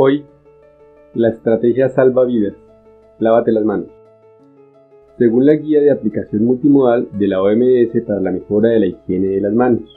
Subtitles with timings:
[0.00, 0.24] Hoy,
[1.14, 2.54] la estrategia salva vidas.
[3.18, 3.88] Lávate las manos.
[5.18, 9.26] Según la guía de aplicación multimodal de la OMS para la mejora de la higiene
[9.26, 9.90] de las manos,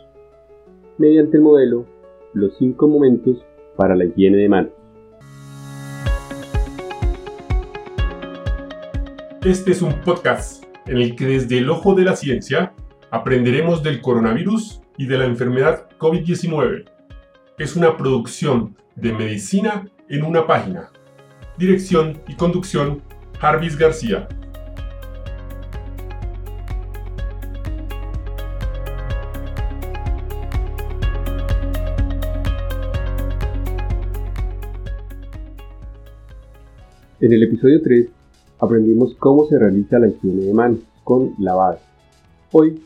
[0.98, 1.86] mediante el modelo
[2.34, 3.46] Los 5 momentos
[3.76, 4.72] para la higiene de manos.
[9.46, 12.74] Este es un podcast en el que desde el ojo de la ciencia
[13.12, 16.86] aprenderemos del coronavirus y de la enfermedad COVID-19.
[17.60, 20.90] Es una producción de medicina en una página.
[21.58, 23.02] Dirección y conducción,
[23.40, 24.28] Jarvis García.
[37.20, 38.08] En el episodio 3
[38.60, 41.80] aprendimos cómo se realiza la higiene de manos con lavado.
[42.52, 42.82] Hoy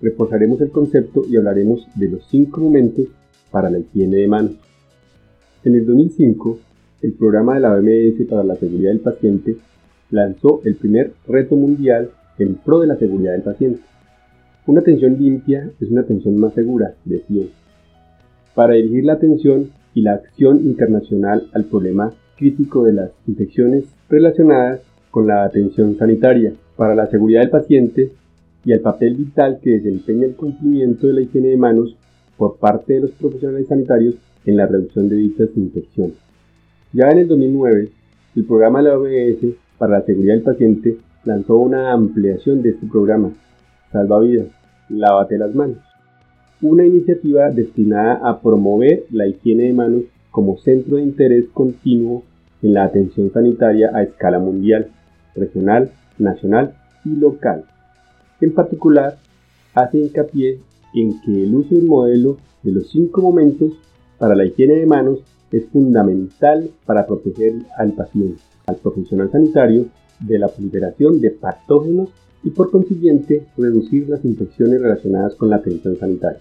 [0.00, 3.06] reforzaremos el concepto y hablaremos de los 5 momentos
[3.50, 4.65] para la higiene de manos.
[5.66, 6.60] En el 2005,
[7.02, 9.56] el programa de la OMS para la seguridad del paciente
[10.12, 13.80] lanzó el primer reto mundial en pro de la seguridad del paciente.
[14.68, 17.46] Una atención limpia es una atención más segura, decía.
[18.54, 24.82] Para dirigir la atención y la acción internacional al problema crítico de las infecciones relacionadas
[25.10, 28.12] con la atención sanitaria, para la seguridad del paciente
[28.64, 31.96] y el papel vital que desempeña el cumplimiento de la higiene de manos
[32.36, 34.14] por parte de los profesionales sanitarios
[34.46, 36.14] en la reducción de dichas infecciones.
[36.92, 37.88] Ya en el 2009,
[38.36, 42.86] el programa de la OMS para la seguridad del paciente lanzó una ampliación de este
[42.86, 43.32] programa,
[43.92, 44.48] Salva Vidas,
[44.88, 45.78] Lávate las manos,
[46.62, 52.22] una iniciativa destinada a promover la higiene de manos como centro de interés continuo
[52.62, 54.88] en la atención sanitaria a escala mundial,
[55.34, 56.74] regional, nacional
[57.04, 57.64] y local.
[58.40, 59.16] En particular,
[59.74, 60.60] hace hincapié
[60.94, 63.72] en que el uso del modelo de los cinco momentos
[64.18, 65.20] para la higiene de manos
[65.52, 69.86] es fundamental para proteger al paciente, al profesional sanitario,
[70.20, 72.08] de la proliferación de patógenos
[72.42, 76.40] y por consiguiente reducir las infecciones relacionadas con la atención sanitaria.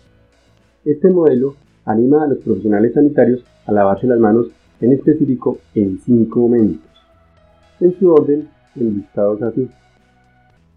[0.86, 4.48] Este modelo anima a los profesionales sanitarios a lavarse las manos
[4.82, 6.90] en específico en cinco momentos.
[7.80, 9.68] En su orden, enlistados así.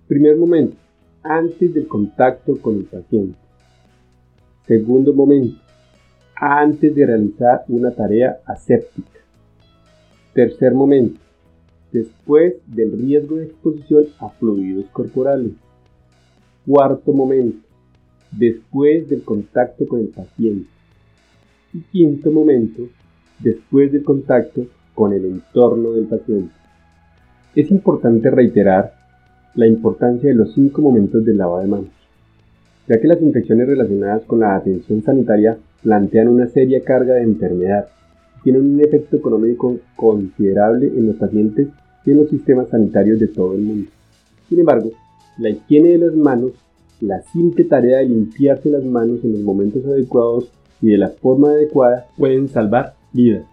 [0.07, 0.77] Primer momento,
[1.23, 3.37] antes del contacto con el paciente.
[4.67, 5.59] Segundo momento,
[6.41, 9.21] antes de realizar una tarea aséptica.
[10.33, 11.21] Tercer momento,
[11.93, 15.53] después del riesgo de exposición a fluidos corporales.
[16.67, 17.67] Cuarto momento,
[18.31, 20.69] después del contacto con el paciente.
[21.73, 22.83] Y quinto momento,
[23.41, 26.53] después del contacto con el entorno del paciente.
[27.55, 28.95] Es importante reiterar
[29.55, 31.98] la importancia de los cinco momentos del lavado de manos,
[32.89, 37.89] ya que las infecciones relacionadas con la atención sanitaria plantean una seria carga de enfermedad
[38.39, 41.69] y tienen un efecto económico considerable en los pacientes
[42.05, 43.91] y en los sistemas sanitarios de todo el mundo.
[44.49, 44.91] Sin embargo,
[45.39, 46.53] la higiene de las manos,
[47.01, 50.51] la simple tarea de limpiarse las manos en los momentos adecuados
[50.81, 53.45] y de la forma adecuada pueden salvar vidas.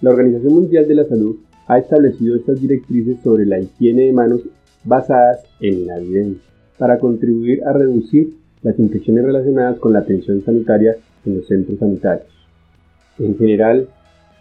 [0.00, 1.36] La Organización Mundial de la Salud
[1.66, 4.40] ha establecido estas directrices sobre la higiene de manos
[4.84, 6.42] basadas en la evidencia
[6.78, 12.28] para contribuir a reducir las infecciones relacionadas con la atención sanitaria en los centros sanitarios.
[13.18, 13.88] En general,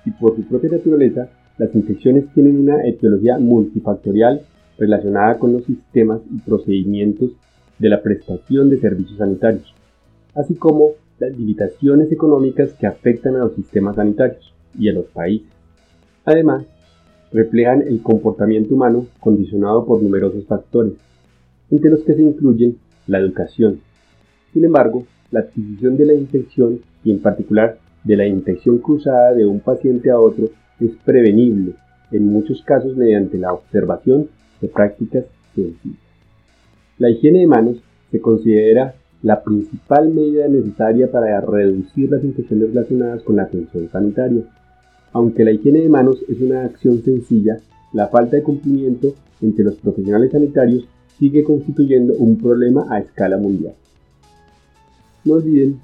[0.06, 4.42] y por su propia naturaleza, las infecciones tienen una etiología multifactorial
[4.78, 7.32] relacionada con los sistemas y procedimientos
[7.78, 9.74] de la prestación de servicios sanitarios,
[10.36, 15.50] así como las limitaciones económicas que afectan a los sistemas sanitarios y a los países.
[16.26, 16.66] Además,
[17.32, 20.94] reflejan el comportamiento humano condicionado por numerosos factores,
[21.70, 23.82] entre los que se incluyen la educación.
[24.54, 29.46] Sin embargo, la adquisición de la infección y en particular de la infección cruzada de
[29.46, 30.50] un paciente a otro
[30.80, 31.74] es prevenible,
[32.12, 34.28] en muchos casos mediante la observación
[34.62, 36.00] de prácticas sencillas.
[36.98, 37.78] La higiene de manos
[38.12, 44.44] se considera la principal medida necesaria para reducir las infecciones relacionadas con la atención sanitaria.
[45.12, 47.60] Aunque la higiene de manos es una acción sencilla,
[47.94, 50.88] la falta de cumplimiento entre los profesionales sanitarios
[51.18, 53.74] sigue constituyendo un problema a escala mundial.
[55.30, 55.80] No olviden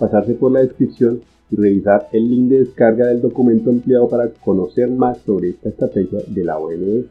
[0.00, 4.90] pasarse por la descripción y revisar el link de descarga del documento empleado para conocer
[4.90, 7.06] más sobre esta estrategia de la OMS.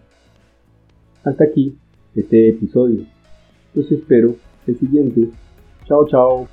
[1.23, 1.77] Hasta aquí
[2.13, 3.05] este episodio.
[3.73, 4.35] Los espero
[4.67, 5.29] el siguiente.
[5.85, 6.47] Chao, chao.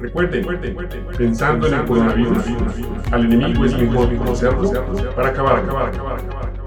[0.00, 0.46] Recuerden,
[1.18, 2.44] pensando en el coronavirus,
[3.12, 4.70] al enemigo es mejor conocerlo
[5.14, 6.65] para acabar, acabar, acabar, acabar.